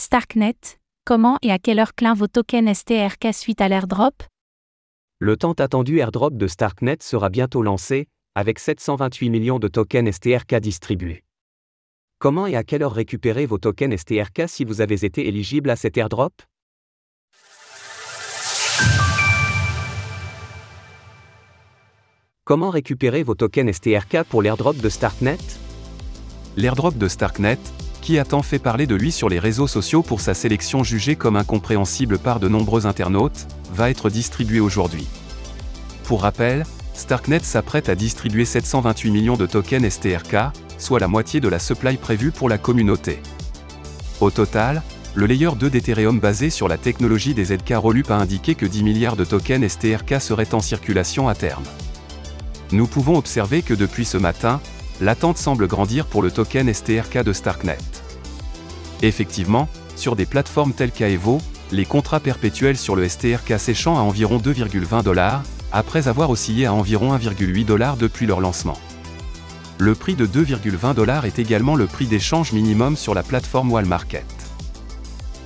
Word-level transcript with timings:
Starknet, 0.00 0.78
comment 1.04 1.36
et 1.42 1.52
à 1.52 1.58
quelle 1.58 1.78
heure 1.78 1.94
clin 1.94 2.14
vos 2.14 2.26
tokens 2.26 2.72
STRK 2.72 3.34
suite 3.34 3.60
à 3.60 3.68
l'airdrop? 3.68 4.22
Le 5.18 5.36
tant 5.36 5.52
attendu 5.52 5.98
airdrop 5.98 6.38
de 6.38 6.46
Starknet 6.46 6.96
sera 7.02 7.28
bientôt 7.28 7.60
lancé, 7.60 8.08
avec 8.34 8.58
728 8.58 9.28
millions 9.28 9.58
de 9.58 9.68
tokens 9.68 10.10
STRK 10.10 10.54
distribués. 10.54 11.22
Comment 12.18 12.46
et 12.46 12.56
à 12.56 12.64
quelle 12.64 12.82
heure 12.82 12.94
récupérer 12.94 13.44
vos 13.44 13.58
tokens 13.58 13.94
STRK 13.94 14.48
si 14.48 14.64
vous 14.64 14.80
avez 14.80 15.04
été 15.04 15.28
éligible 15.28 15.68
à 15.68 15.76
cet 15.76 15.98
airdrop? 15.98 16.32
Comment 22.44 22.70
récupérer 22.70 23.22
vos 23.22 23.34
tokens 23.34 23.70
STRK 23.70 24.22
pour 24.24 24.40
l'airdrop 24.40 24.78
de 24.78 24.88
Starknet? 24.88 25.36
L'airdrop 26.56 26.96
de 26.96 27.06
Starknet, 27.06 27.58
qui 28.00 28.18
a 28.18 28.24
tant 28.24 28.42
fait 28.42 28.58
parler 28.58 28.86
de 28.86 28.94
lui 28.94 29.12
sur 29.12 29.28
les 29.28 29.38
réseaux 29.38 29.66
sociaux 29.66 30.02
pour 30.02 30.20
sa 30.20 30.34
sélection 30.34 30.82
jugée 30.82 31.16
comme 31.16 31.36
incompréhensible 31.36 32.18
par 32.18 32.40
de 32.40 32.48
nombreux 32.48 32.86
internautes, 32.86 33.46
va 33.72 33.90
être 33.90 34.10
distribué 34.10 34.60
aujourd'hui. 34.60 35.06
Pour 36.04 36.22
rappel, 36.22 36.64
Starknet 36.94 37.40
s'apprête 37.40 37.88
à 37.88 37.94
distribuer 37.94 38.44
728 38.44 39.10
millions 39.10 39.36
de 39.36 39.46
tokens 39.46 39.88
STRK, 39.88 40.52
soit 40.76 41.00
la 41.00 41.08
moitié 41.08 41.40
de 41.40 41.48
la 41.48 41.58
supply 41.58 41.96
prévue 41.96 42.30
pour 42.30 42.48
la 42.48 42.58
communauté. 42.58 43.20
Au 44.20 44.30
total, 44.30 44.82
le 45.14 45.26
layer 45.26 45.50
2 45.58 45.70
d'Ethereum 45.70 46.20
basé 46.20 46.50
sur 46.50 46.68
la 46.68 46.78
technologie 46.78 47.34
des 47.34 47.46
ZK 47.46 47.74
Rollup 47.74 48.10
a 48.10 48.16
indiqué 48.16 48.54
que 48.54 48.66
10 48.66 48.82
milliards 48.82 49.16
de 49.16 49.24
tokens 49.24 49.66
STRK 49.66 50.20
seraient 50.20 50.54
en 50.54 50.60
circulation 50.60 51.28
à 51.28 51.34
terme. 51.34 51.64
Nous 52.72 52.86
pouvons 52.86 53.16
observer 53.16 53.62
que 53.62 53.74
depuis 53.74 54.04
ce 54.04 54.16
matin, 54.16 54.60
l'attente 55.00 55.38
semble 55.38 55.66
grandir 55.66 56.06
pour 56.06 56.22
le 56.22 56.30
token 56.30 56.72
STRK 56.72 57.22
de 57.22 57.32
Starknet. 57.32 57.78
Effectivement, 59.02 59.68
sur 59.96 60.16
des 60.16 60.26
plateformes 60.26 60.72
telles 60.72 60.92
qu'Aevo, 60.92 61.40
les 61.72 61.84
contrats 61.84 62.20
perpétuels 62.20 62.76
sur 62.76 62.96
le 62.96 63.08
STRK 63.08 63.58
s'échant 63.58 63.96
à 63.96 64.00
environ 64.00 64.38
2,20 64.38 65.02
dollars, 65.02 65.42
après 65.72 66.08
avoir 66.08 66.30
oscillé 66.30 66.66
à 66.66 66.74
environ 66.74 67.14
1,8 67.16 67.64
dollars 67.64 67.96
depuis 67.96 68.26
leur 68.26 68.40
lancement. 68.40 68.78
Le 69.78 69.94
prix 69.94 70.14
de 70.14 70.26
2,20 70.26 70.94
dollars 70.94 71.24
est 71.24 71.38
également 71.38 71.76
le 71.76 71.86
prix 71.86 72.06
d'échange 72.06 72.52
minimum 72.52 72.96
sur 72.96 73.14
la 73.14 73.22
plateforme 73.22 73.72
Wallmarket. 73.72 74.26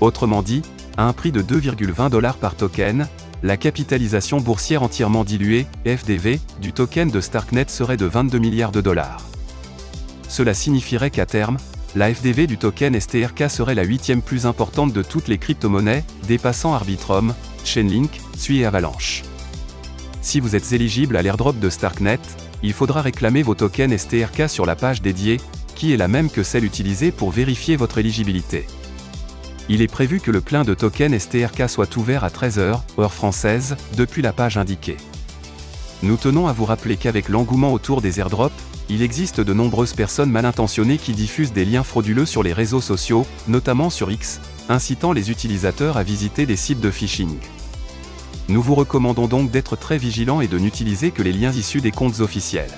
Autrement 0.00 0.42
dit, 0.42 0.62
à 0.96 1.04
un 1.04 1.12
prix 1.12 1.30
de 1.30 1.42
2,20 1.42 2.10
dollars 2.10 2.36
par 2.36 2.56
token, 2.56 3.06
la 3.42 3.56
capitalisation 3.56 4.38
boursière 4.40 4.82
entièrement 4.82 5.22
diluée, 5.22 5.66
FDV, 5.84 6.40
du 6.60 6.72
token 6.72 7.10
de 7.10 7.20
Starknet 7.20 7.66
serait 7.68 7.96
de 7.96 8.06
22 8.06 8.38
milliards 8.38 8.72
de 8.72 8.80
dollars. 8.80 9.20
Cela 10.34 10.52
signifierait 10.52 11.12
qu'à 11.12 11.26
terme, 11.26 11.58
la 11.94 12.12
FDV 12.12 12.48
du 12.48 12.58
token 12.58 13.00
STRK 13.00 13.48
serait 13.48 13.76
la 13.76 13.84
huitième 13.84 14.20
plus 14.20 14.46
importante 14.46 14.92
de 14.92 15.00
toutes 15.00 15.28
les 15.28 15.38
crypto-monnaies, 15.38 16.02
dépassant 16.26 16.74
Arbitrum, 16.74 17.34
Chainlink, 17.64 18.20
Sui 18.36 18.58
et 18.58 18.64
Avalanche. 18.64 19.22
Si 20.22 20.40
vous 20.40 20.56
êtes 20.56 20.72
éligible 20.72 21.16
à 21.16 21.22
l'airdrop 21.22 21.60
de 21.60 21.70
Starknet, 21.70 22.18
il 22.64 22.72
faudra 22.72 23.00
réclamer 23.00 23.44
vos 23.44 23.54
tokens 23.54 23.96
STRK 23.96 24.50
sur 24.50 24.66
la 24.66 24.74
page 24.74 25.02
dédiée, 25.02 25.36
qui 25.76 25.92
est 25.92 25.96
la 25.96 26.08
même 26.08 26.28
que 26.28 26.42
celle 26.42 26.64
utilisée 26.64 27.12
pour 27.12 27.30
vérifier 27.30 27.76
votre 27.76 27.98
éligibilité. 27.98 28.66
Il 29.68 29.82
est 29.82 29.86
prévu 29.86 30.18
que 30.18 30.32
le 30.32 30.40
plein 30.40 30.64
de 30.64 30.74
tokens 30.74 31.16
STRK 31.16 31.70
soit 31.70 31.96
ouvert 31.96 32.24
à 32.24 32.28
13h, 32.28 32.80
heure 32.98 33.14
française, 33.14 33.76
depuis 33.96 34.20
la 34.20 34.32
page 34.32 34.56
indiquée. 34.56 34.96
Nous 36.04 36.18
tenons 36.18 36.48
à 36.48 36.52
vous 36.52 36.66
rappeler 36.66 36.98
qu'avec 36.98 37.30
l'engouement 37.30 37.72
autour 37.72 38.02
des 38.02 38.20
airdrops, 38.20 38.52
il 38.90 39.00
existe 39.00 39.40
de 39.40 39.54
nombreuses 39.54 39.94
personnes 39.94 40.30
mal 40.30 40.44
intentionnées 40.44 40.98
qui 40.98 41.12
diffusent 41.12 41.54
des 41.54 41.64
liens 41.64 41.82
frauduleux 41.82 42.26
sur 42.26 42.42
les 42.42 42.52
réseaux 42.52 42.82
sociaux, 42.82 43.26
notamment 43.48 43.88
sur 43.88 44.10
X, 44.10 44.42
incitant 44.68 45.12
les 45.12 45.30
utilisateurs 45.30 45.96
à 45.96 46.02
visiter 46.02 46.44
des 46.44 46.56
sites 46.56 46.80
de 46.80 46.90
phishing. 46.90 47.38
Nous 48.50 48.60
vous 48.60 48.74
recommandons 48.74 49.28
donc 49.28 49.50
d'être 49.50 49.76
très 49.76 49.96
vigilants 49.96 50.42
et 50.42 50.46
de 50.46 50.58
n'utiliser 50.58 51.10
que 51.10 51.22
les 51.22 51.32
liens 51.32 51.52
issus 51.52 51.80
des 51.80 51.90
comptes 51.90 52.20
officiels. 52.20 52.70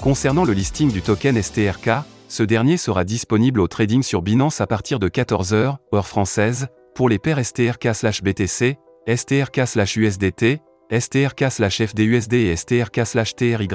Concernant 0.00 0.44
le 0.44 0.52
listing 0.52 0.92
du 0.92 1.02
token 1.02 1.42
STRK, 1.42 1.90
ce 2.28 2.44
dernier 2.44 2.76
sera 2.76 3.02
disponible 3.02 3.58
au 3.58 3.66
trading 3.66 4.04
sur 4.04 4.22
Binance 4.22 4.60
à 4.60 4.68
partir 4.68 5.00
de 5.00 5.08
14h, 5.08 5.78
heure 5.92 6.06
française, 6.06 6.68
pour 6.94 7.08
les 7.08 7.18
paires 7.18 7.44
STRK/BTC, 7.44 8.78
STRK/USDT, 9.08 10.60
STRK/FDUSD 10.92 12.32
et 12.32 12.56
STRK/TRY. 12.56 13.68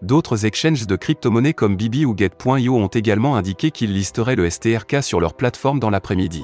D'autres 0.00 0.46
exchanges 0.46 0.86
de 0.86 0.96
crypto-monnaies 0.96 1.52
comme 1.52 1.76
Bibi 1.76 2.06
ou 2.06 2.16
Get.io 2.16 2.74
ont 2.74 2.86
également 2.86 3.36
indiqué 3.36 3.70
qu'ils 3.70 3.92
listeraient 3.92 4.34
le 4.34 4.48
STRK 4.48 5.02
sur 5.02 5.20
leur 5.20 5.34
plateforme 5.34 5.80
dans 5.80 5.90
l'après-midi. 5.90 6.42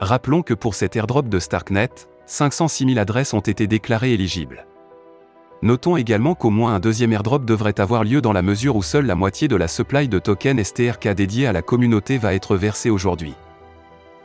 Rappelons 0.00 0.42
que 0.42 0.52
pour 0.52 0.74
cet 0.74 0.96
airdrop 0.96 1.28
de 1.28 1.38
Starknet, 1.38 1.90
506 2.26 2.86
000 2.86 2.98
adresses 2.98 3.34
ont 3.34 3.40
été 3.40 3.68
déclarées 3.68 4.14
éligibles. 4.14 4.66
Notons 5.62 5.96
également 5.96 6.34
qu'au 6.34 6.50
moins 6.50 6.74
un 6.74 6.80
deuxième 6.80 7.12
airdrop 7.12 7.44
devrait 7.44 7.78
avoir 7.78 8.02
lieu 8.02 8.20
dans 8.20 8.32
la 8.32 8.42
mesure 8.42 8.74
où 8.74 8.82
seule 8.82 9.06
la 9.06 9.14
moitié 9.14 9.46
de 9.46 9.54
la 9.54 9.68
supply 9.68 10.08
de 10.08 10.18
tokens 10.18 10.60
STRK 10.60 11.06
dédiée 11.10 11.46
à 11.46 11.52
la 11.52 11.62
communauté 11.62 12.18
va 12.18 12.34
être 12.34 12.56
versée 12.56 12.90
aujourd'hui. 12.90 13.34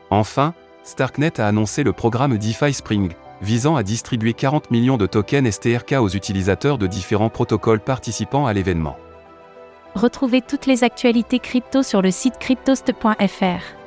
Enfin, 0.10 0.56
Starknet 0.84 1.40
a 1.40 1.48
annoncé 1.48 1.84
le 1.84 1.94
programme 1.94 2.40
DeFi 2.40 2.74
Spring, 2.74 3.12
visant 3.42 3.76
à 3.76 3.84
distribuer 3.84 4.34
40 4.34 4.72
millions 4.72 4.98
de 4.98 5.06
tokens 5.06 5.50
STRK 5.50 5.94
aux 6.00 6.10
utilisateurs 6.10 6.78
de 6.78 6.88
différents 6.88 7.30
protocoles 7.30 7.80
participant 7.80 8.46
à 8.46 8.54
l'événement. 8.54 8.98
Retrouvez 9.96 10.42
toutes 10.42 10.66
les 10.66 10.84
actualités 10.84 11.40
crypto 11.40 11.84
sur 11.84 12.02
le 12.02 12.12
site 12.12 12.38
cryptost.fr. 12.40 13.80